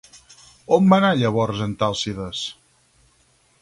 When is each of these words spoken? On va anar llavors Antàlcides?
On 0.77 0.87
va 0.93 0.99
anar 1.01 1.13
llavors 1.19 1.63
Antàlcides? 1.69 2.45